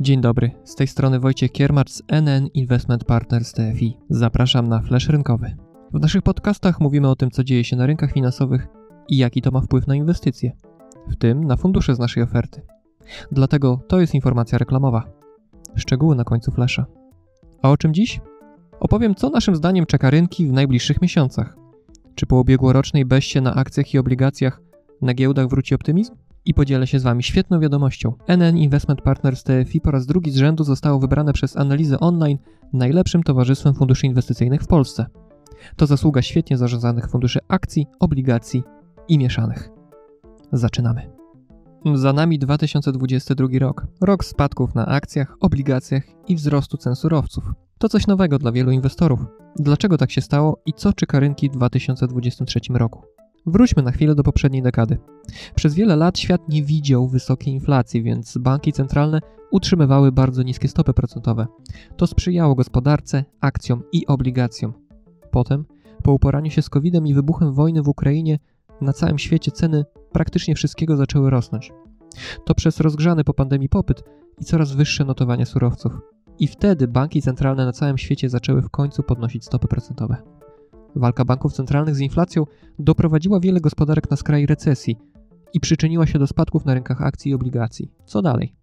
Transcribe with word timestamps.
Dzień 0.00 0.20
dobry, 0.20 0.50
z 0.64 0.74
tej 0.74 0.86
strony 0.86 1.20
Wojciech 1.20 1.52
Kiermacz 1.52 1.90
z 1.90 2.02
NN 2.08 2.46
Investment 2.54 3.04
Partners 3.04 3.52
TFI. 3.52 3.96
Zapraszam 4.08 4.68
na 4.68 4.82
Flash 4.82 5.08
Rynkowy. 5.08 5.56
W 5.92 6.00
naszych 6.00 6.22
podcastach 6.22 6.80
mówimy 6.80 7.08
o 7.08 7.16
tym, 7.16 7.30
co 7.30 7.44
dzieje 7.44 7.64
się 7.64 7.76
na 7.76 7.86
rynkach 7.86 8.12
finansowych 8.12 8.66
i 9.08 9.16
jaki 9.16 9.42
to 9.42 9.50
ma 9.50 9.60
wpływ 9.60 9.86
na 9.86 9.94
inwestycje, 9.94 10.52
w 11.08 11.16
tym 11.16 11.44
na 11.44 11.56
fundusze 11.56 11.94
z 11.94 11.98
naszej 11.98 12.22
oferty. 12.22 12.62
Dlatego 13.32 13.80
to 13.88 14.00
jest 14.00 14.14
informacja 14.14 14.58
reklamowa. 14.58 15.02
Szczegóły 15.76 16.16
na 16.16 16.24
końcu 16.24 16.50
Flasha. 16.52 16.86
A 17.62 17.70
o 17.70 17.76
czym 17.76 17.94
dziś? 17.94 18.20
Opowiem, 18.80 19.14
co 19.14 19.30
naszym 19.30 19.56
zdaniem 19.56 19.86
czeka 19.86 20.10
rynki 20.10 20.46
w 20.46 20.52
najbliższych 20.52 21.02
miesiącach. 21.02 21.56
Czy 22.14 22.26
po 22.26 22.36
ubiegłorocznej 22.36 23.04
beście 23.04 23.40
na 23.40 23.54
akcjach 23.54 23.94
i 23.94 23.98
obligacjach 23.98 24.60
na 25.02 25.14
giełdach 25.14 25.48
wróci 25.48 25.74
optymizm? 25.74 26.14
I 26.44 26.54
podzielę 26.54 26.86
się 26.86 26.98
z 26.98 27.02
Wami 27.02 27.22
świetną 27.22 27.60
wiadomością. 27.60 28.12
NN 28.26 28.56
Investment 28.56 29.02
Partners 29.02 29.42
TFI 29.42 29.80
po 29.80 29.90
raz 29.90 30.06
drugi 30.06 30.30
z 30.30 30.36
rzędu 30.36 30.64
zostało 30.64 30.98
wybrane 30.98 31.32
przez 31.32 31.56
analizę 31.56 32.00
online 32.00 32.38
najlepszym 32.72 33.22
towarzystwem 33.22 33.74
funduszy 33.74 34.06
inwestycyjnych 34.06 34.62
w 34.62 34.66
Polsce. 34.66 35.06
To 35.76 35.86
zasługa 35.86 36.22
świetnie 36.22 36.58
zarządzanych 36.58 37.10
funduszy 37.10 37.38
akcji, 37.48 37.86
obligacji 38.00 38.62
i 39.08 39.18
mieszanych. 39.18 39.70
Zaczynamy. 40.52 41.10
Za 41.94 42.12
nami 42.12 42.38
2022 42.38 43.48
rok. 43.58 43.86
Rok 44.00 44.24
spadków 44.24 44.74
na 44.74 44.86
akcjach, 44.86 45.36
obligacjach 45.40 46.02
i 46.28 46.36
wzrostu 46.36 46.76
cen 46.76 46.94
surowców. 46.94 47.44
To 47.80 47.88
coś 47.88 48.06
nowego 48.06 48.38
dla 48.38 48.52
wielu 48.52 48.70
inwestorów. 48.70 49.20
Dlaczego 49.56 49.98
tak 49.98 50.10
się 50.10 50.20
stało 50.20 50.62
i 50.66 50.72
co 50.72 50.92
czeka 50.92 51.20
rynki 51.20 51.50
w 51.50 51.52
2023 51.52 52.60
roku? 52.70 53.02
Wróćmy 53.46 53.82
na 53.82 53.90
chwilę 53.90 54.14
do 54.14 54.22
poprzedniej 54.22 54.62
dekady. 54.62 54.98
Przez 55.54 55.74
wiele 55.74 55.96
lat 55.96 56.18
świat 56.18 56.48
nie 56.48 56.62
widział 56.62 57.08
wysokiej 57.08 57.54
inflacji, 57.54 58.02
więc 58.02 58.38
banki 58.38 58.72
centralne 58.72 59.20
utrzymywały 59.50 60.12
bardzo 60.12 60.42
niskie 60.42 60.68
stopy 60.68 60.92
procentowe. 60.94 61.46
To 61.96 62.06
sprzyjało 62.06 62.54
gospodarce, 62.54 63.24
akcjom 63.40 63.82
i 63.92 64.06
obligacjom. 64.06 64.72
Potem, 65.30 65.64
po 66.02 66.12
uporaniu 66.12 66.50
się 66.50 66.62
z 66.62 66.70
COVID-em 66.70 67.06
i 67.06 67.14
wybuchem 67.14 67.52
wojny 67.52 67.82
w 67.82 67.88
Ukrainie, 67.88 68.38
na 68.80 68.92
całym 68.92 69.18
świecie 69.18 69.50
ceny 69.50 69.84
praktycznie 70.12 70.54
wszystkiego 70.54 70.96
zaczęły 70.96 71.30
rosnąć. 71.30 71.72
To 72.46 72.54
przez 72.54 72.80
rozgrzany 72.80 73.24
po 73.24 73.34
pandemii 73.34 73.68
popyt 73.68 74.02
i 74.40 74.44
coraz 74.44 74.72
wyższe 74.72 75.04
notowania 75.04 75.46
surowców. 75.46 75.92
I 76.40 76.46
wtedy 76.46 76.88
banki 76.88 77.22
centralne 77.22 77.64
na 77.64 77.72
całym 77.72 77.98
świecie 77.98 78.28
zaczęły 78.28 78.62
w 78.62 78.70
końcu 78.70 79.02
podnosić 79.02 79.44
stopy 79.44 79.68
procentowe. 79.68 80.16
Walka 80.96 81.24
banków 81.24 81.52
centralnych 81.52 81.94
z 81.94 82.00
inflacją 82.00 82.46
doprowadziła 82.78 83.40
wiele 83.40 83.60
gospodarek 83.60 84.10
na 84.10 84.16
skraj 84.16 84.46
recesji 84.46 84.98
i 85.52 85.60
przyczyniła 85.60 86.06
się 86.06 86.18
do 86.18 86.26
spadków 86.26 86.64
na 86.64 86.74
rynkach 86.74 87.02
akcji 87.02 87.30
i 87.30 87.34
obligacji. 87.34 87.90
Co 88.04 88.22
dalej? 88.22 88.54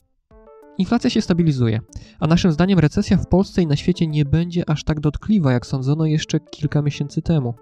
Inflacja 0.77 1.09
się 1.09 1.21
stabilizuje, 1.21 1.79
a 2.19 2.27
naszym 2.27 2.51
zdaniem 2.51 2.79
recesja 2.79 3.17
w 3.17 3.27
Polsce 3.27 3.61
i 3.61 3.67
na 3.67 3.75
świecie 3.75 4.07
nie 4.07 4.25
będzie 4.25 4.69
aż 4.69 4.83
tak 4.83 4.99
dotkliwa, 4.99 5.51
jak 5.51 5.65
sądzono 5.65 6.05
jeszcze 6.05 6.39
kilka 6.39 6.81
miesięcy 6.81 7.21
temu. 7.21 7.53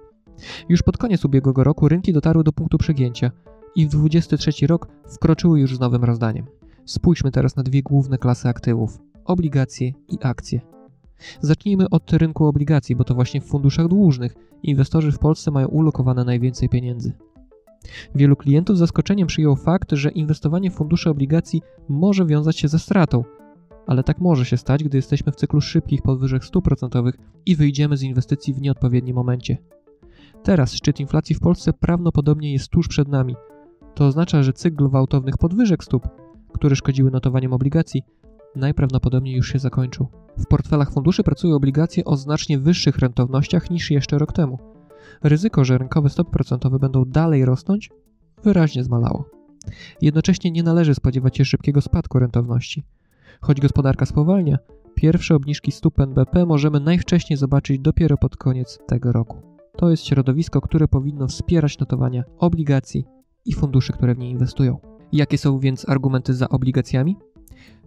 Już 0.70 0.84
pod 0.84 0.98
koniec 0.98 1.26
ubiegłego 1.26 1.64
roku 1.64 1.88
rynki 1.88 2.14
dotarły 2.14 2.44
do 2.44 2.52
punktu 2.52 2.78
przegięcia 2.78 3.32
i 3.76 3.88
w 3.88 3.90
23 3.90 4.68
rok 4.68 4.88
wkroczyły 5.14 5.60
już 5.60 5.76
z 5.76 5.80
nowym 5.80 6.04
rozdaniem. 6.04 6.46
Spójrzmy 6.86 7.32
teraz 7.32 7.56
na 7.56 7.64
dwie 7.64 7.84
główne 7.84 8.18
klasy 8.18 8.50
aktywów: 8.50 9.00
obligacje 9.26 9.88
i 9.88 10.18
akcje. 10.22 10.62
Zacznijmy 11.42 11.90
od 11.90 12.14
rynku 12.14 12.46
obligacji, 12.46 12.96
bo 12.96 13.04
to 13.04 13.16
właśnie 13.16 13.42
w 13.42 13.46
funduszach 13.46 13.88
dłużnych 13.88 14.36
inwestorzy 14.64 15.12
w 15.12 15.20
Polsce 15.20 15.52
mają 15.52 15.68
ulokowane 15.68 16.24
najwięcej 16.24 16.70
pieniędzy. 16.70 17.14
Wielu 18.16 18.36
klientów 18.36 18.76
z 18.76 18.80
zaskoczeniem 18.80 19.28
przyjął 19.28 19.56
fakt, 19.56 19.92
że 19.92 20.12
inwestowanie 20.12 20.72
w 20.72 20.74
fundusze 20.74 21.10
obligacji 21.10 21.62
może 21.90 22.26
wiązać 22.26 22.60
się 22.60 22.68
ze 22.68 22.80
stratą, 22.80 23.24
ale 23.88 24.04
tak 24.04 24.20
może 24.20 24.46
się 24.46 24.58
stać, 24.58 24.84
gdy 24.84 24.98
jesteśmy 24.98 25.32
w 25.32 25.36
cyklu 25.36 25.62
szybkich 25.62 26.02
podwyżek 26.02 26.46
stóp 26.46 26.66
procentowych 26.66 27.16
i 27.46 27.56
wyjdziemy 27.56 27.98
z 27.98 28.04
inwestycji 28.04 28.54
w 28.54 28.62
nieodpowiednim 28.62 29.16
momencie. 29.16 29.58
Teraz 30.44 30.74
szczyt 30.74 31.00
inflacji 31.00 31.36
w 31.36 31.40
Polsce 31.40 31.74
prawdopodobnie 31.74 32.54
jest 32.54 32.70
tuż 32.70 32.88
przed 32.88 33.08
nami. 33.08 33.36
To 33.96 34.06
oznacza, 34.06 34.44
że 34.44 34.54
cykl 34.54 34.88
gwałtownych 34.88 35.38
podwyżek 35.38 35.84
stóp, 35.84 36.08
które 36.54 36.76
szkodziły 36.76 37.12
notowaniom 37.12 37.54
obligacji, 37.54 38.04
najprawdopodobniej 38.56 39.36
już 39.36 39.52
się 39.52 39.60
zakończył. 39.60 40.08
W 40.38 40.46
portfelach 40.46 40.92
funduszy 40.92 41.24
pracują 41.24 41.56
obligacje 41.56 42.06
o 42.06 42.18
znacznie 42.18 42.60
wyższych 42.60 42.98
rentownościach 42.98 43.70
niż 43.70 43.92
jeszcze 43.92 44.18
rok 44.18 44.34
temu. 44.34 44.60
Ryzyko, 45.24 45.66
że 45.66 45.78
rynkowe 45.78 46.10
stopy 46.10 46.32
procentowe 46.32 46.80
będą 46.80 47.06
dalej 47.06 47.46
rosnąć, 47.46 47.90
wyraźnie 48.44 48.84
zmalało. 48.84 49.30
Jednocześnie 50.02 50.52
nie 50.52 50.64
należy 50.64 50.96
spodziewać 50.96 51.38
się 51.38 51.46
szybkiego 51.46 51.82
spadku 51.82 52.20
rentowności. 52.20 52.84
Choć 53.42 53.62
gospodarka 53.62 54.06
spowalnia, 54.06 54.58
pierwsze 54.96 55.36
obniżki 55.36 55.72
stóp 55.72 56.00
NBP 56.00 56.46
możemy 56.46 56.80
najwcześniej 56.80 57.38
zobaczyć 57.38 57.80
dopiero 57.80 58.18
pod 58.18 58.38
koniec 58.38 58.80
tego 58.88 59.12
roku. 59.12 59.42
To 59.78 59.90
jest 59.90 60.06
środowisko, 60.06 60.62
które 60.62 60.88
powinno 60.88 61.28
wspierać 61.28 61.80
notowania 61.80 62.24
obligacji 62.38 63.06
i 63.46 63.54
funduszy, 63.54 63.94
które 63.94 64.16
w 64.16 64.18
nie 64.18 64.30
inwestują. 64.30 64.78
Jakie 65.12 65.38
są 65.38 65.60
więc 65.60 65.90
argumenty 65.90 66.34
za 66.34 66.50
obligacjami? 66.50 67.18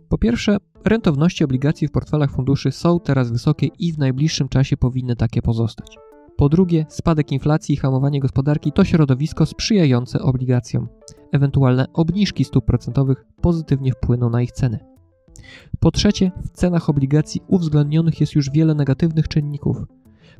Po 0.08 0.18
pierwsze, 0.18 0.56
rentowności 0.84 1.44
obligacji 1.44 1.88
w 1.88 1.90
portfelach 1.90 2.30
funduszy 2.30 2.72
są 2.72 3.00
teraz 3.00 3.30
wysokie 3.30 3.66
i 3.78 3.92
w 3.92 3.98
najbliższym 3.98 4.48
czasie 4.48 4.76
powinny 4.76 5.16
takie 5.16 5.42
pozostać. 5.42 5.96
Po 6.36 6.48
drugie, 6.48 6.86
spadek 6.88 7.32
inflacji 7.32 7.74
i 7.74 7.78
hamowanie 7.78 8.20
gospodarki 8.20 8.72
to 8.72 8.84
środowisko 8.84 9.46
sprzyjające 9.46 10.18
obligacjom. 10.18 10.88
Ewentualne 11.32 11.86
obniżki 11.92 12.44
stóp 12.44 12.64
procentowych 12.64 13.24
pozytywnie 13.40 13.92
wpłyną 13.92 14.30
na 14.30 14.42
ich 14.42 14.52
ceny. 14.52 14.78
Po 15.80 15.90
trzecie, 15.90 16.30
w 16.44 16.50
cenach 16.50 16.90
obligacji 16.90 17.40
uwzględnionych 17.46 18.20
jest 18.20 18.34
już 18.34 18.50
wiele 18.50 18.74
negatywnych 18.74 19.28
czynników. 19.28 19.76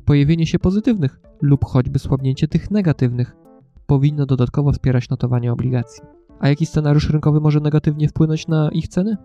Pojawienie 0.05 0.47
się 0.47 0.59
pozytywnych 0.59 1.19
lub 1.41 1.65
choćby 1.65 1.99
słabnięcie 1.99 2.47
tych 2.47 2.71
negatywnych 2.71 3.35
powinno 3.87 4.25
dodatkowo 4.25 4.71
wspierać 4.71 5.09
notowanie 5.09 5.53
obligacji. 5.53 6.03
A 6.39 6.49
jaki 6.49 6.65
scenariusz 6.65 7.09
rynkowy 7.09 7.39
może 7.39 7.59
negatywnie 7.59 8.07
wpłynąć 8.07 8.47
na 8.47 8.69
ich 8.71 8.87
ceny? 8.87 9.17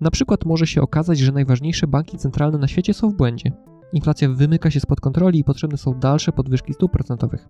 Na 0.00 0.10
przykład 0.10 0.44
może 0.44 0.66
się 0.66 0.82
okazać, 0.82 1.18
że 1.18 1.32
najważniejsze 1.32 1.86
banki 1.86 2.18
centralne 2.18 2.58
na 2.58 2.68
świecie 2.68 2.94
są 2.94 3.10
w 3.10 3.16
błędzie. 3.16 3.52
Inflacja 3.92 4.28
wymyka 4.28 4.70
się 4.70 4.80
spod 4.80 5.00
kontroli 5.00 5.38
i 5.38 5.44
potrzebne 5.44 5.78
są 5.78 5.94
dalsze 5.94 6.32
podwyżki 6.32 6.74
stóp 6.74 6.92
procentowych. 6.92 7.48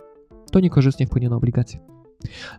To 0.53 0.61
niekorzystnie 0.61 1.07
wpłynie 1.07 1.29
na 1.29 1.37
obligacje. 1.37 1.81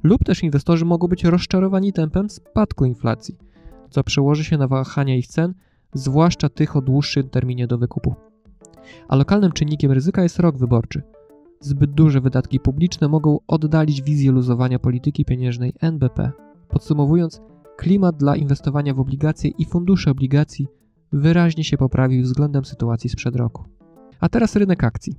Lub 0.04 0.24
też 0.24 0.44
inwestorzy 0.44 0.86
mogą 0.86 1.08
być 1.08 1.24
rozczarowani 1.24 1.94
tempem 1.94 2.30
spadku 2.30 2.86
inflacji, 2.86 3.38
co 3.90 4.04
przełoży 4.04 4.44
się 4.44 4.58
na 4.58 4.68
wahania 4.68 5.16
ich 5.16 5.28
cen, 5.28 5.54
zwłaszcza 5.94 6.50
tych 6.50 6.76
o 6.76 6.82
dłuższym 6.82 7.30
terminie 7.30 7.68
do 7.68 7.78
wykupu. 7.78 8.16
A 9.08 9.16
lokalnym 9.16 9.52
czynnikiem 9.52 9.92
ryzyka 9.92 10.24
jest 10.24 10.40
rok 10.40 10.58
wyborczy. 10.58 11.02
Zbyt 11.60 11.92
duże 11.92 12.22
wydatki 12.22 12.60
publiczne 12.60 13.08
mogą 13.08 13.40
oddalić 13.48 14.02
wizję 14.02 14.32
luzowania 14.32 14.80
polityki 14.80 15.26
pieniężnej 15.26 15.74
NBP. 15.82 16.32
Podsumowując, 16.70 17.42
klimat 17.78 18.18
dla 18.18 18.36
inwestowania 18.36 18.94
w 18.94 19.00
obligacje 19.00 19.52
i 19.58 19.66
fundusze 19.66 20.12
obligacji 20.12 20.68
wyraźnie 21.12 21.64
się 21.64 21.78
poprawił 21.78 22.24
względem 22.24 22.66
sytuacji 22.66 23.10
sprzed 23.10 23.36
roku. 23.36 23.64
A 24.20 24.30
teraz 24.30 24.56
rynek 24.56 24.84
akcji. 24.84 25.14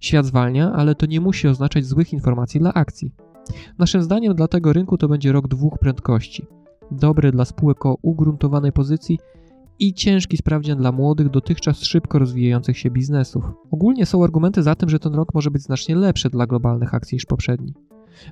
Świat 0.00 0.26
zwalnia, 0.26 0.72
ale 0.72 0.94
to 0.94 1.06
nie 1.06 1.20
musi 1.20 1.48
oznaczać 1.48 1.84
złych 1.84 2.12
informacji 2.12 2.60
dla 2.60 2.74
akcji. 2.74 3.12
Naszym 3.78 4.02
zdaniem 4.02 4.34
dla 4.34 4.48
tego 4.48 4.72
rynku 4.72 4.98
to 4.98 5.08
będzie 5.08 5.32
rok 5.32 5.48
dwóch 5.48 5.78
prędkości. 5.78 6.46
Dobry 6.90 7.32
dla 7.32 7.44
spółek 7.44 7.86
o 7.86 7.96
ugruntowanej 8.02 8.72
pozycji 8.72 9.18
i 9.78 9.94
ciężki 9.94 10.36
sprawdzian 10.36 10.78
dla 10.78 10.92
młodych, 10.92 11.28
dotychczas 11.30 11.82
szybko 11.82 12.18
rozwijających 12.18 12.78
się 12.78 12.90
biznesów. 12.90 13.44
Ogólnie 13.70 14.06
są 14.06 14.24
argumenty 14.24 14.62
za 14.62 14.74
tym, 14.74 14.88
że 14.88 14.98
ten 14.98 15.14
rok 15.14 15.34
może 15.34 15.50
być 15.50 15.62
znacznie 15.62 15.96
lepszy 15.96 16.30
dla 16.30 16.46
globalnych 16.46 16.94
akcji 16.94 17.16
niż 17.16 17.26
poprzedni. 17.26 17.74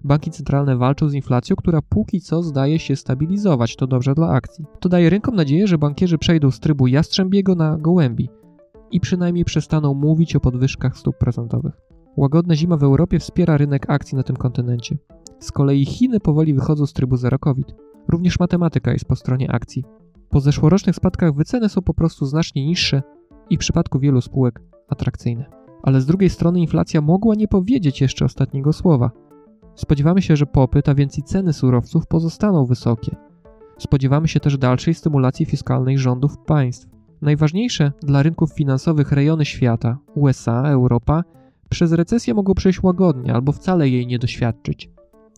Banki 0.04 0.30
centralne 0.30 0.76
walczą 0.76 1.08
z 1.08 1.14
inflacją, 1.14 1.56
która 1.56 1.82
póki 1.82 2.20
co 2.20 2.42
zdaje 2.42 2.78
się 2.78 2.96
stabilizować, 2.96 3.76
to 3.76 3.86
dobrze 3.86 4.14
dla 4.14 4.28
akcji. 4.28 4.64
To 4.80 4.88
daje 4.88 5.10
rynkom 5.10 5.34
nadzieję, 5.34 5.66
że 5.66 5.78
bankierzy 5.78 6.18
przejdą 6.18 6.50
z 6.50 6.60
trybu 6.60 6.86
jastrzębiego 6.86 7.54
na 7.54 7.78
gołębi 7.78 8.28
i 8.90 9.00
przynajmniej 9.00 9.44
przestaną 9.44 9.94
mówić 9.94 10.36
o 10.36 10.40
podwyżkach 10.40 10.98
stóp 10.98 11.18
procentowych. 11.18 11.72
Łagodna 12.16 12.54
zima 12.54 12.76
w 12.76 12.82
Europie 12.82 13.18
wspiera 13.18 13.56
rynek 13.56 13.90
akcji 13.90 14.16
na 14.16 14.22
tym 14.22 14.36
kontynencie. 14.36 14.96
Z 15.38 15.52
kolei 15.52 15.84
Chiny 15.84 16.20
powoli 16.20 16.54
wychodzą 16.54 16.86
z 16.86 16.92
trybu 16.92 17.16
zero 17.16 17.38
COVID. 17.38 17.74
Również 18.08 18.38
matematyka 18.38 18.92
jest 18.92 19.04
po 19.04 19.16
stronie 19.16 19.50
akcji. 19.50 19.84
Po 20.30 20.40
zeszłorocznych 20.40 20.96
spadkach 20.96 21.34
wyceny 21.34 21.68
są 21.68 21.82
po 21.82 21.94
prostu 21.94 22.26
znacznie 22.26 22.66
niższe 22.66 23.02
i 23.50 23.56
w 23.56 23.60
przypadku 23.60 23.98
wielu 23.98 24.20
spółek 24.20 24.62
atrakcyjne. 24.88 25.44
Ale 25.82 26.00
z 26.00 26.06
drugiej 26.06 26.30
strony 26.30 26.60
inflacja 26.60 27.00
mogła 27.00 27.34
nie 27.34 27.48
powiedzieć 27.48 28.00
jeszcze 28.00 28.24
ostatniego 28.24 28.72
słowa. 28.72 29.10
Spodziewamy 29.74 30.22
się, 30.22 30.36
że 30.36 30.46
popyt, 30.46 30.88
a 30.88 30.94
więc 30.94 31.18
i 31.18 31.22
ceny 31.22 31.52
surowców 31.52 32.06
pozostaną 32.06 32.64
wysokie. 32.64 33.16
Spodziewamy 33.78 34.28
się 34.28 34.40
też 34.40 34.58
dalszej 34.58 34.94
stymulacji 34.94 35.46
fiskalnej 35.46 35.98
rządów 35.98 36.38
państw. 36.38 36.88
Najważniejsze 37.22 37.92
dla 38.02 38.22
rynków 38.22 38.52
finansowych 38.52 39.12
rejony 39.12 39.44
świata 39.44 39.98
USA, 40.14 40.62
Europa 40.62 41.24
przez 41.68 41.92
recesję 41.92 42.34
mogą 42.34 42.54
przejść 42.54 42.82
łagodnie 42.82 43.34
albo 43.34 43.52
wcale 43.52 43.88
jej 43.88 44.06
nie 44.06 44.18
doświadczyć. 44.18 44.90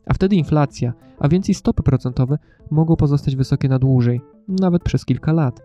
A 0.07 0.15
wtedy 0.15 0.37
inflacja, 0.37 0.93
a 1.19 1.29
więc 1.29 1.49
i 1.49 1.55
stopy 1.55 1.83
procentowe 1.83 2.39
mogą 2.71 2.97
pozostać 2.97 3.37
wysokie 3.37 3.69
na 3.69 3.79
dłużej, 3.79 4.21
nawet 4.49 4.83
przez 4.83 5.05
kilka 5.05 5.33
lat. 5.33 5.63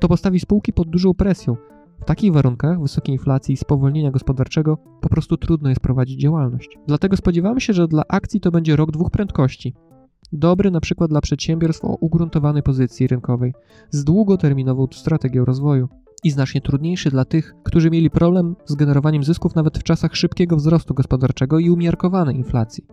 To 0.00 0.08
postawi 0.08 0.40
spółki 0.40 0.72
pod 0.72 0.90
dużą 0.90 1.14
presją. 1.14 1.56
W 2.00 2.04
takich 2.04 2.32
warunkach 2.32 2.80
wysokiej 2.80 3.14
inflacji 3.14 3.52
i 3.52 3.56
spowolnienia 3.56 4.10
gospodarczego 4.10 4.78
po 5.00 5.08
prostu 5.08 5.36
trudno 5.36 5.68
jest 5.68 5.80
prowadzić 5.80 6.20
działalność. 6.20 6.78
Dlatego 6.86 7.16
spodziewamy 7.16 7.60
się, 7.60 7.72
że 7.72 7.88
dla 7.88 8.02
akcji 8.08 8.40
to 8.40 8.50
będzie 8.50 8.76
rok 8.76 8.90
dwóch 8.90 9.10
prędkości. 9.10 9.74
Dobry 10.32 10.70
na 10.70 10.80
przykład 10.80 11.10
dla 11.10 11.20
przedsiębiorstw 11.20 11.84
o 11.84 11.96
ugruntowanej 12.00 12.62
pozycji 12.62 13.06
rynkowej, 13.06 13.54
z 13.90 14.04
długoterminową 14.04 14.86
strategią 14.92 15.44
rozwoju 15.44 15.88
i 16.24 16.30
znacznie 16.30 16.60
trudniejszy 16.60 17.10
dla 17.10 17.24
tych, 17.24 17.54
którzy 17.62 17.90
mieli 17.90 18.10
problem 18.10 18.56
z 18.64 18.74
generowaniem 18.74 19.24
zysków 19.24 19.54
nawet 19.54 19.78
w 19.78 19.82
czasach 19.82 20.16
szybkiego 20.16 20.56
wzrostu 20.56 20.94
gospodarczego 20.94 21.58
i 21.58 21.70
umiarkowanej 21.70 22.36
inflacji. 22.36 22.84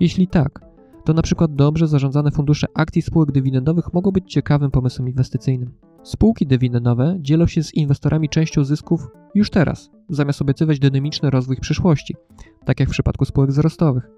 Jeśli 0.00 0.28
tak, 0.28 0.60
to 1.04 1.12
na 1.12 1.22
przykład 1.22 1.54
dobrze 1.54 1.88
zarządzane 1.88 2.30
fundusze 2.30 2.66
akcji 2.74 3.02
spółek 3.02 3.32
dywidendowych 3.32 3.94
mogą 3.94 4.10
być 4.10 4.32
ciekawym 4.32 4.70
pomysłem 4.70 5.08
inwestycyjnym. 5.08 5.70
Spółki 6.02 6.46
dywidendowe 6.46 7.16
dzielą 7.20 7.46
się 7.46 7.62
z 7.62 7.74
inwestorami 7.74 8.28
częścią 8.28 8.64
zysków 8.64 9.08
już 9.34 9.50
teraz, 9.50 9.90
zamiast 10.08 10.42
obiecywać 10.42 10.78
dynamiczny 10.78 11.30
rozwój 11.30 11.56
w 11.56 11.60
przyszłości, 11.60 12.16
tak 12.64 12.80
jak 12.80 12.88
w 12.88 12.92
przypadku 12.92 13.24
spółek 13.24 13.50
wzrostowych. 13.50 14.10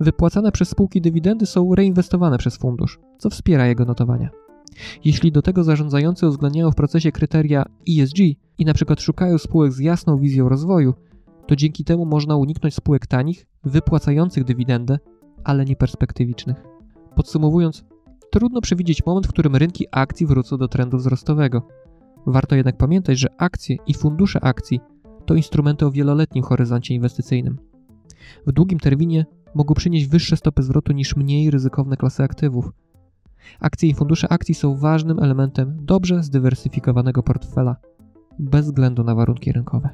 Wypłacane 0.00 0.52
przez 0.52 0.68
spółki 0.68 1.00
dywidendy 1.00 1.46
są 1.46 1.74
reinwestowane 1.74 2.38
przez 2.38 2.56
fundusz, 2.56 3.00
co 3.18 3.30
wspiera 3.30 3.66
jego 3.66 3.84
notowania. 3.84 4.30
Jeśli 5.04 5.32
do 5.32 5.42
tego 5.42 5.64
zarządzający 5.64 6.28
uwzględniają 6.28 6.70
w 6.70 6.74
procesie 6.74 7.12
kryteria 7.12 7.64
ESG 7.88 8.18
i 8.58 8.64
na 8.64 8.74
przykład 8.74 9.00
szukają 9.00 9.38
spółek 9.38 9.72
z 9.72 9.78
jasną 9.78 10.18
wizją 10.18 10.48
rozwoju, 10.48 10.94
to 11.46 11.56
dzięki 11.56 11.84
temu 11.84 12.06
można 12.06 12.36
uniknąć 12.36 12.74
spółek 12.74 13.06
tanich, 13.06 13.46
wypłacających 13.64 14.44
dywidendę, 14.44 14.98
ale 15.44 15.64
nieperspektywicznych. 15.64 16.64
Podsumowując, 17.16 17.84
trudno 18.30 18.60
przewidzieć 18.60 19.06
moment, 19.06 19.26
w 19.26 19.30
którym 19.30 19.56
rynki 19.56 19.86
akcji 19.90 20.26
wrócą 20.26 20.56
do 20.56 20.68
trendu 20.68 20.96
wzrostowego. 20.96 21.68
Warto 22.26 22.56
jednak 22.56 22.76
pamiętać, 22.76 23.18
że 23.18 23.28
akcje 23.38 23.76
i 23.86 23.94
fundusze 23.94 24.44
akcji 24.44 24.80
to 25.26 25.34
instrumenty 25.34 25.86
o 25.86 25.90
wieloletnim 25.90 26.44
horyzoncie 26.44 26.94
inwestycyjnym. 26.94 27.58
W 28.46 28.52
długim 28.52 28.78
terminie 28.78 29.26
mogą 29.54 29.74
przynieść 29.74 30.06
wyższe 30.06 30.36
stopy 30.36 30.62
zwrotu 30.62 30.92
niż 30.92 31.16
mniej 31.16 31.50
ryzykowne 31.50 31.96
klasy 31.96 32.22
aktywów. 32.22 32.72
Akcje 33.60 33.88
i 33.88 33.94
fundusze 33.94 34.32
akcji 34.32 34.54
są 34.54 34.76
ważnym 34.76 35.18
elementem 35.18 35.76
dobrze 35.80 36.22
zdywersyfikowanego 36.22 37.22
portfela, 37.22 37.76
bez 38.38 38.66
względu 38.66 39.04
na 39.04 39.14
warunki 39.14 39.52
rynkowe. 39.52 39.88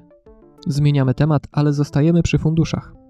Zmieniamy 0.67 1.15
temat, 1.15 1.47
ale 1.53 1.73
zostajemy 1.73 2.23
przy 2.23 2.39
funduszach. 2.39 3.06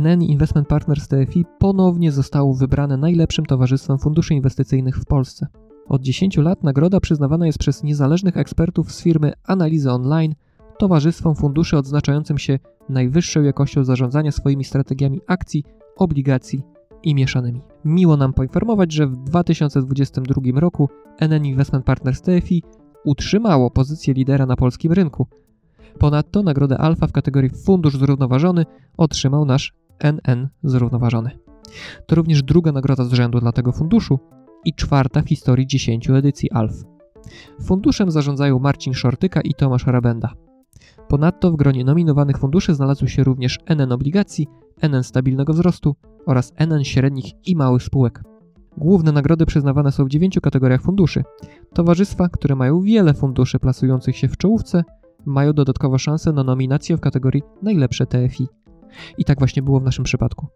NN 0.00 0.22
Investment 0.22 0.68
Partners 0.68 1.08
TFI 1.08 1.44
ponownie 1.58 2.12
zostało 2.12 2.54
wybrane 2.54 2.96
najlepszym 2.96 3.46
towarzystwem 3.46 3.98
funduszy 3.98 4.34
inwestycyjnych 4.34 4.96
w 4.96 5.04
Polsce. 5.04 5.46
Od 5.88 6.02
10 6.02 6.36
lat 6.36 6.64
nagroda 6.64 7.00
przyznawana 7.00 7.46
jest 7.46 7.58
przez 7.58 7.82
niezależnych 7.82 8.36
ekspertów 8.36 8.92
z 8.92 9.02
firmy 9.02 9.32
Analizy 9.44 9.90
Online 9.90 10.34
towarzystwom 10.78 11.34
funduszy 11.34 11.76
odznaczającym 11.76 12.38
się 12.38 12.58
najwyższą 12.88 13.42
jakością 13.42 13.84
zarządzania 13.84 14.32
swoimi 14.32 14.64
strategiami 14.64 15.20
akcji, 15.26 15.64
obligacji 15.96 16.62
i 17.02 17.14
mieszanymi. 17.14 17.60
Miło 17.84 18.16
nam 18.16 18.32
poinformować, 18.32 18.92
że 18.92 19.06
w 19.06 19.16
2022 19.16 20.60
roku 20.60 20.88
NN 21.20 21.44
Investment 21.44 21.84
Partners 21.84 22.22
TFI 22.22 22.62
utrzymało 23.04 23.70
pozycję 23.70 24.14
lidera 24.14 24.46
na 24.46 24.56
polskim 24.56 24.92
rynku. 24.92 25.26
Ponadto 25.98 26.42
nagrodę 26.42 26.78
Alfa 26.78 27.06
w 27.06 27.12
kategorii 27.12 27.50
Fundusz 27.50 27.96
Zrównoważony 27.96 28.66
otrzymał 28.96 29.44
nasz 29.44 29.72
NN 29.98 30.48
Zrównoważony. 30.62 31.30
To 32.06 32.16
również 32.16 32.42
druga 32.42 32.72
nagroda 32.72 33.04
z 33.04 33.12
rzędu 33.12 33.40
dla 33.40 33.52
tego 33.52 33.72
funduszu 33.72 34.18
i 34.64 34.74
czwarta 34.74 35.22
w 35.22 35.28
historii 35.28 35.66
10 35.66 36.10
edycji 36.10 36.50
ALF. 36.50 36.84
Funduszem 37.62 38.10
zarządzają 38.10 38.58
Marcin 38.58 38.94
Szortyka 38.94 39.40
i 39.40 39.54
Tomasz 39.54 39.86
Rabenda. 39.86 40.32
Ponadto 41.08 41.52
w 41.52 41.56
gronie 41.56 41.84
nominowanych 41.84 42.38
funduszy 42.38 42.74
znalazły 42.74 43.08
się 43.08 43.24
również 43.24 43.58
NN 43.66 43.92
obligacji, 43.92 44.46
NN 44.82 45.04
stabilnego 45.04 45.52
wzrostu 45.52 45.96
oraz 46.26 46.52
NN 46.56 46.84
średnich 46.84 47.32
i 47.46 47.56
małych 47.56 47.82
spółek. 47.82 48.22
Główne 48.76 49.12
nagrody 49.12 49.46
przyznawane 49.46 49.92
są 49.92 50.04
w 50.04 50.08
dziewięciu 50.08 50.40
kategoriach 50.40 50.82
funduszy. 50.82 51.24
Towarzystwa, 51.74 52.28
które 52.28 52.56
mają 52.56 52.80
wiele 52.80 53.14
funduszy 53.14 53.58
plasujących 53.58 54.16
się 54.16 54.28
w 54.28 54.36
czołówce, 54.36 54.84
mają 55.26 55.52
dodatkowo 55.52 55.98
szansę 55.98 56.32
na 56.32 56.44
nominację 56.44 56.96
w 56.96 57.00
kategorii 57.00 57.42
najlepsze 57.62 58.06
TFI. 58.06 58.48
I 59.18 59.24
tak 59.24 59.38
właśnie 59.38 59.62
było 59.62 59.80
w 59.80 59.84
naszym 59.84 60.04
przypadku. 60.04 60.46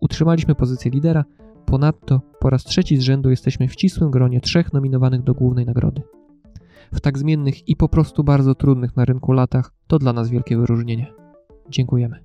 Utrzymaliśmy 0.00 0.54
pozycję 0.54 0.90
lidera, 0.90 1.24
ponadto 1.66 2.20
po 2.40 2.50
raz 2.50 2.64
trzeci 2.64 2.96
z 2.96 3.02
rzędu 3.02 3.30
jesteśmy 3.30 3.68
w 3.68 3.72
ścisłym 3.72 4.10
gronie 4.10 4.40
trzech 4.40 4.72
nominowanych 4.72 5.22
do 5.22 5.34
głównej 5.34 5.66
nagrody. 5.66 6.02
W 6.92 7.00
tak 7.00 7.18
zmiennych 7.18 7.68
i 7.68 7.76
po 7.76 7.88
prostu 7.88 8.24
bardzo 8.24 8.54
trudnych 8.54 8.96
na 8.96 9.04
rynku 9.04 9.32
latach 9.32 9.72
to 9.86 9.98
dla 9.98 10.12
nas 10.12 10.30
wielkie 10.30 10.56
wyróżnienie. 10.56 11.12
Dziękujemy. 11.70 12.24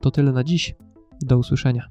To 0.00 0.10
tyle 0.10 0.32
na 0.32 0.44
dziś. 0.44 0.74
Do 1.22 1.38
usłyszenia. 1.38 1.88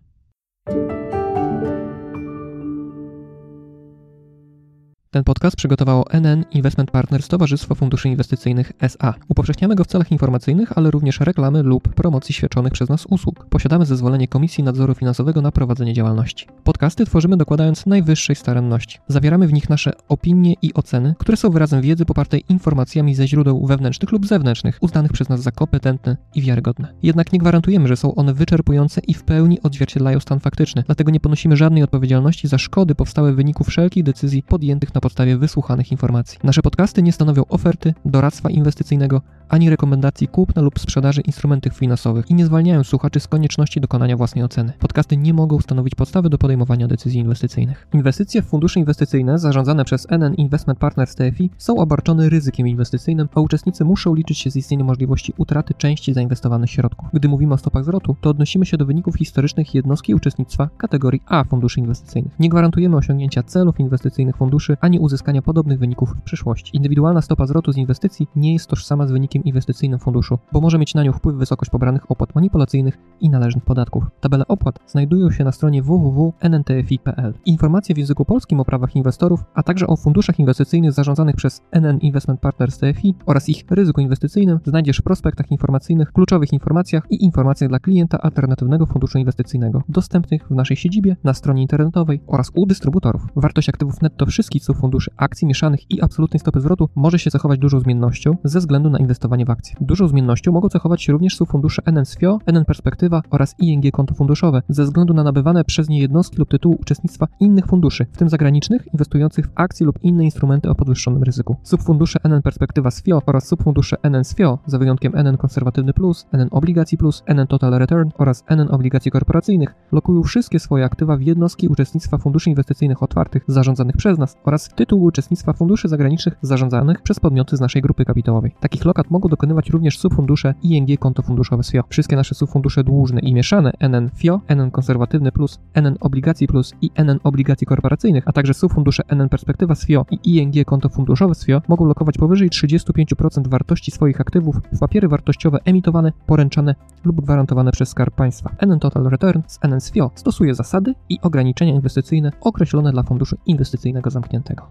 Ten 5.14 5.24
podcast 5.24 5.56
przygotowało 5.56 6.06
NN 6.12 6.46
Investment 6.52 6.92
Partners 6.92 7.28
Towarzystwo 7.28 7.76
Funduszy 7.76 8.10
Inwestycyjnych 8.10 8.72
SA. 8.80 9.14
Upowszechniamy 9.28 9.76
go 9.76 9.84
w 9.84 9.88
celach 9.88 10.12
informacyjnych, 10.12 10.78
ale 10.78 10.92
również 10.92 11.20
reklamy 11.20 11.64
lub 11.64 11.94
promocji 11.94 12.34
świadczonych 12.34 12.74
przez 12.74 12.90
nas 12.90 13.06
usług. 13.06 13.46
Posiadamy 13.50 13.86
zezwolenie 13.86 14.28
Komisji 14.28 14.64
Nadzoru 14.64 14.96
Finansowego 14.96 15.42
na 15.42 15.52
prowadzenie 15.52 15.94
działalności. 15.94 16.48
Podcasty 16.64 17.06
tworzymy 17.06 17.38
dokładając 17.38 17.86
najwyższej 17.86 18.36
staranności. 18.36 19.00
Zawieramy 19.08 19.48
w 19.48 19.54
nich 19.54 19.70
nasze 19.70 19.92
opinie 20.08 20.54
i 20.62 20.74
oceny, 20.74 21.16
które 21.20 21.38
są 21.38 21.50
wyrazem 21.50 21.82
wiedzy 21.82 22.06
popartej 22.06 22.44
informacjami 22.50 23.16
ze 23.16 23.28
źródeł 23.28 23.68
wewnętrznych 23.68 24.12
lub 24.12 24.28
zewnętrznych, 24.28 24.78
uznanych 24.82 25.12
przez 25.12 25.30
nas 25.30 25.42
za 25.42 25.52
kompetentne 25.52 26.18
i 26.36 26.42
wiarygodne. 26.42 26.94
Jednak 27.04 27.34
nie 27.34 27.40
gwarantujemy, 27.40 27.88
że 27.88 27.98
są 27.98 28.16
one 28.16 28.34
wyczerpujące 28.34 29.02
i 29.08 29.14
w 29.14 29.24
pełni 29.24 29.62
odzwierciedlają 29.62 30.20
stan 30.20 30.40
faktyczny, 30.40 30.84
dlatego 30.86 31.12
nie 31.12 31.20
ponosimy 31.20 31.58
żadnej 31.58 31.84
odpowiedzialności 31.84 32.48
za 32.48 32.58
szkody 32.58 32.96
powstałe 32.96 33.34
w 33.34 33.36
wyniku 33.36 33.64
wszelkich 33.64 34.04
decyzji 34.04 34.44
podjętych 34.44 34.94
na 34.94 35.01
na 35.02 35.04
podstawie 35.04 35.38
wysłuchanych 35.38 35.92
informacji. 35.92 36.40
Nasze 36.44 36.62
podcasty 36.62 37.04
nie 37.04 37.12
stanowią 37.12 37.46
oferty, 37.50 37.94
doradztwa 38.06 38.50
inwestycyjnego, 38.50 39.22
ani 39.52 39.70
rekomendacji 39.70 40.28
kupna 40.28 40.62
lub 40.62 40.80
sprzedaży 40.80 41.22
instrumentów 41.22 41.74
finansowych 41.74 42.30
i 42.30 42.34
nie 42.34 42.46
zwalniają 42.46 42.84
słuchaczy 42.84 43.20
z 43.20 43.28
konieczności 43.28 43.82
dokonania 43.82 44.18
własnej 44.18 44.44
oceny. 44.44 44.74
Podcasty 44.80 45.18
nie 45.18 45.34
mogą 45.34 45.60
stanowić 45.60 45.96
podstawy 45.96 46.30
do 46.30 46.38
podejmowania 46.38 46.88
decyzji 46.88 47.20
inwestycyjnych. 47.20 47.88
Inwestycje 47.94 48.42
w 48.42 48.46
fundusze 48.46 48.80
inwestycyjne 48.80 49.40
zarządzane 49.40 49.86
przez 49.86 50.08
NN 50.10 50.34
Investment 50.34 50.80
Partners 50.80 51.16
TFI 51.16 51.50
są 51.58 51.78
obarczone 51.78 52.30
ryzykiem 52.30 52.68
inwestycyjnym, 52.68 53.30
a 53.36 53.42
uczestnicy 53.42 53.86
muszą 53.86 54.16
liczyć 54.16 54.38
się 54.38 54.52
z 54.52 54.56
istnieniem 54.56 54.88
możliwości 54.88 55.34
utraty 55.38 55.74
części 55.74 56.14
zainwestowanych 56.14 56.70
środków. 56.70 57.10
Gdy 57.14 57.30
mówimy 57.30 57.54
o 57.54 57.58
stopach 57.58 57.84
zwrotu, 57.84 58.16
to 58.22 58.30
odnosimy 58.30 58.66
się 58.66 58.78
do 58.78 58.86
wyników 58.86 59.16
historycznych 59.16 59.76
jednostki 59.76 60.16
uczestnictwa 60.16 60.70
kategorii 60.78 61.22
A 61.26 61.44
funduszy 61.44 61.80
inwestycyjnych. 61.80 62.34
Nie 62.40 62.50
gwarantujemy 62.50 62.98
osiągnięcia 62.98 63.44
celów 63.44 63.80
inwestycyjnych 63.80 64.38
funduszy 64.38 64.78
ani 64.82 65.00
uzyskania 65.00 65.42
podobnych 65.42 65.80
wyników 65.80 66.10
w 66.10 66.22
przyszłości. 66.22 66.78
Indywidualna 66.78 67.22
stopa 67.22 67.46
zwrotu 67.46 67.72
z 67.72 67.78
inwestycji 67.78 68.28
nie 68.36 68.54
jest 68.54 68.68
tożsama 68.68 69.08
z 69.08 69.12
wynikiem 69.12 69.41
inwestycyjnym 69.42 70.00
funduszu, 70.00 70.38
bo 70.54 70.62
może 70.62 70.78
mieć 70.78 70.96
na 70.96 71.04
nią 71.04 71.14
wpływ 71.14 71.36
wysokość 71.36 71.72
pobranych 71.72 72.12
opłat 72.12 72.36
manipulacyjnych 72.36 72.98
i 73.22 73.30
należnych 73.30 73.66
podatków. 73.66 74.04
Tabele 74.20 74.48
opłat 74.48 74.80
znajdują 74.88 75.32
się 75.32 75.44
na 75.44 75.52
stronie 75.52 75.84
www.nntfi.pl. 75.84 77.34
Informacje 77.46 77.96
w 77.96 77.98
języku 77.98 78.26
polskim 78.26 78.60
o 78.60 78.66
prawach 78.66 78.96
inwestorów, 78.96 79.44
a 79.54 79.64
także 79.64 79.88
o 79.88 79.96
funduszach 79.96 80.40
inwestycyjnych 80.40 80.92
zarządzanych 80.92 81.36
przez 81.36 81.62
NN 81.72 81.98
Investment 81.98 82.40
Partners 82.40 82.78
TFI 82.78 83.16
oraz 83.26 83.50
ich 83.50 83.66
ryzyku 83.70 84.02
inwestycyjnym 84.02 84.60
znajdziesz 84.66 84.98
w 84.98 85.04
prospektach 85.04 85.52
informacyjnych, 85.52 86.12
kluczowych 86.12 86.54
informacjach 86.54 87.04
i 87.10 87.24
informacjach 87.24 87.70
dla 87.70 87.80
klienta 87.80 88.22
alternatywnego 88.22 88.86
funduszu 88.86 89.18
inwestycyjnego, 89.18 89.84
dostępnych 89.90 90.48
w 90.48 90.52
naszej 90.52 90.78
siedzibie, 90.78 91.16
na 91.24 91.34
stronie 91.34 91.62
internetowej 91.62 92.22
oraz 92.28 92.52
u 92.56 92.66
dystrybutorów. 92.66 93.22
Wartość 93.36 93.70
aktywów 93.70 94.02
netto 94.02 94.26
wszystkich 94.26 94.64
ców 94.64 94.78
funduszy 94.78 95.12
akcji 95.18 95.48
mieszanych 95.48 95.92
i 95.92 96.02
absolutnej 96.02 96.40
stopy 96.40 96.62
zwrotu 96.62 96.90
może 96.96 97.20
się 97.20 97.30
zachować 97.30 97.60
dużą 97.60 97.80
zmiennością 97.80 98.38
ze 98.44 98.60
względu 98.60 98.90
na 98.90 99.00
inwestowanie 99.00 99.31
w 99.46 99.50
akcje. 99.50 99.76
Dużą 99.82 100.08
zmiennością 100.08 100.52
mogą 100.52 100.70
zachować 100.70 101.04
się 101.04 101.14
również 101.14 101.38
fundusze 101.48 101.82
NN 101.86 102.06
SFIO, 102.06 102.40
NN 102.46 102.66
Perspektywa 102.66 103.22
oraz 103.30 103.56
ING 103.60 103.92
konto 103.92 104.16
funduszowe 104.16 104.62
ze 104.70 104.84
względu 104.84 105.14
na 105.14 105.24
nabywane 105.24 105.64
przez 105.64 105.90
nie 105.90 106.00
jednostki 106.00 106.38
lub 106.38 106.50
tytułu 106.50 106.78
uczestnictwa 106.82 107.28
innych 107.40 107.66
funduszy, 107.66 108.06
w 108.12 108.18
tym 108.18 108.30
zagranicznych, 108.30 108.88
inwestujących 108.94 109.46
w 109.46 109.52
akcje 109.56 109.86
lub 109.86 110.04
inne 110.04 110.24
instrumenty 110.24 110.70
o 110.70 110.76
podwyższonym 110.76 111.24
ryzyku. 111.24 111.56
Subfundusze 111.64 112.20
NN 112.24 112.42
Perspektywa 112.42 112.92
SFIO 112.92 113.22
oraz 113.26 113.48
subfundusze 113.48 113.98
NN 114.04 114.24
SFIO, 114.24 114.60
za 114.66 114.78
wyjątkiem 114.78 115.16
NN 115.16 115.38
Konserwatywny 115.38 115.94
Plus, 115.94 116.28
NN 116.32 116.48
Obligacji 116.52 116.98
Plus, 116.98 117.24
NN 117.26 117.48
Total 117.48 117.72
Return 117.72 118.10
oraz 118.18 118.44
NN 118.48 118.68
Obligacji 118.72 119.12
Korporacyjnych, 119.12 119.76
lokują 119.92 120.24
wszystkie 120.24 120.60
swoje 120.60 120.86
aktywa 120.86 121.18
w 121.18 121.22
jednostki 121.22 121.68
uczestnictwa 121.68 122.18
funduszy 122.18 122.50
inwestycyjnych 122.50 123.04
otwartych 123.04 123.44
zarządzanych 123.48 123.98
przez 123.98 124.18
nas 124.18 124.38
oraz 124.44 124.70
tytułu 124.70 125.04
uczestnictwa 125.04 125.54
funduszy 125.54 125.88
zagranicznych 125.88 126.36
zarządzanych 126.42 127.02
przez 127.02 127.20
podmioty 127.20 127.58
z 127.58 127.60
naszej 127.60 127.82
grupy 127.82 128.06
kapitałowej. 128.06 128.56
Takich 128.60 128.86
lokat 128.86 129.12
mogą 129.12 129.21
mogą 129.22 129.30
dokonywać 129.30 129.70
również 129.70 130.00
subfundusze 130.00 130.54
ING 130.64 131.00
konto 131.00 131.22
funduszowe 131.22 131.64
SFIO. 131.64 131.84
Wszystkie 131.90 132.16
nasze 132.16 132.36
subfundusze 132.36 132.84
dłużne 132.84 133.20
i 133.20 133.34
mieszane 133.34 133.72
NN 133.80 134.10
FIO, 134.16 134.42
NN 134.48 134.72
konserwatywny 134.72 135.32
plus, 135.32 135.60
NN 135.74 135.98
obligacji 136.00 136.48
plus 136.48 136.74
i 136.82 136.90
NN 136.96 137.20
obligacji 137.24 137.68
korporacyjnych, 137.68 138.28
a 138.28 138.32
także 138.32 138.54
subfundusze 138.54 139.04
NN 139.08 139.30
perspektywa 139.30 139.76
SFIO 139.76 140.06
i 140.12 140.38
ING 140.38 140.66
konto 140.66 140.90
funduszowe 140.90 141.36
SFIO 141.36 141.62
mogą 141.68 141.86
lokować 141.86 142.18
powyżej 142.18 142.50
35% 142.50 143.48
wartości 143.48 143.92
swoich 143.92 144.22
aktywów 144.22 144.56
w 144.72 144.80
papiery 144.80 145.08
wartościowe 145.08 145.60
emitowane, 145.66 146.12
poręczane 146.26 146.76
lub 147.04 147.22
gwarantowane 147.22 147.72
przez 147.72 147.90
Skarb 147.90 148.16
Państwa. 148.16 148.56
NN 148.60 148.80
Total 148.80 149.04
Return 149.04 149.42
z 149.48 149.60
NN 149.64 149.82
SFIO 149.82 150.12
stosuje 150.16 150.56
zasady 150.56 150.94
i 151.10 151.20
ograniczenia 151.22 151.74
inwestycyjne 151.74 152.32
określone 152.42 152.92
dla 152.92 153.04
funduszu 153.04 153.38
inwestycyjnego 153.46 154.10
zamkniętego. 154.10 154.68